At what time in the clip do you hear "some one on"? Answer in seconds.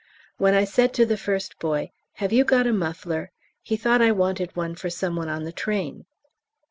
4.89-5.43